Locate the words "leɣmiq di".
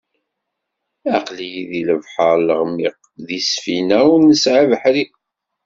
2.47-3.39